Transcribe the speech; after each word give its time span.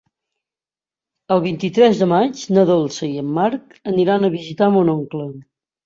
El 1.35 1.43
vint-i-tres 1.43 2.01
de 2.05 2.09
maig 2.15 2.43
na 2.57 2.65
Dolça 2.73 3.07
i 3.11 3.13
en 3.27 3.31
Marc 3.39 3.79
aniran 3.95 4.23
a 4.33 4.37
visitar 4.41 4.75
mon 4.81 4.95
oncle. 5.01 5.33